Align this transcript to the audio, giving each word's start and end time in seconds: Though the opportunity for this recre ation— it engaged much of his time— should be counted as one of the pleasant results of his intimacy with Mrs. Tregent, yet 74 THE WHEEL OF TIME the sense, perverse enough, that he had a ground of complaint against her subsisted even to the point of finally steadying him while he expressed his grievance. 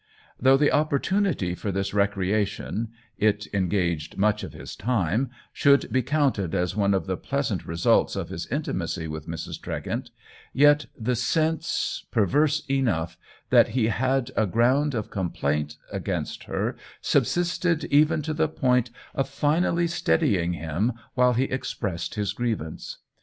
Though 0.39 0.57
the 0.57 0.71
opportunity 0.71 1.53
for 1.53 1.71
this 1.71 1.91
recre 1.91 2.33
ation— 2.33 2.87
it 3.29 3.45
engaged 3.53 4.17
much 4.17 4.43
of 4.43 4.51
his 4.51 4.75
time— 4.75 5.29
should 5.61 5.91
be 5.93 6.01
counted 6.01 6.55
as 6.55 6.75
one 6.75 6.95
of 6.95 7.05
the 7.05 7.15
pleasant 7.15 7.67
results 7.67 8.15
of 8.15 8.29
his 8.29 8.47
intimacy 8.47 9.07
with 9.07 9.27
Mrs. 9.27 9.61
Tregent, 9.61 10.09
yet 10.53 10.87
74 10.97 11.03
THE 11.03 11.03
WHEEL 11.03 11.03
OF 11.03 11.03
TIME 11.03 11.03
the 11.03 11.15
sense, 11.15 12.05
perverse 12.09 12.65
enough, 12.67 13.17
that 13.51 13.67
he 13.77 13.87
had 13.89 14.31
a 14.35 14.47
ground 14.47 14.95
of 14.95 15.11
complaint 15.11 15.75
against 15.91 16.45
her 16.45 16.75
subsisted 16.99 17.85
even 17.85 18.23
to 18.23 18.33
the 18.33 18.49
point 18.49 18.89
of 19.13 19.29
finally 19.29 19.85
steadying 19.85 20.53
him 20.53 20.93
while 21.13 21.33
he 21.33 21.43
expressed 21.43 22.15
his 22.15 22.33
grievance. 22.33 22.97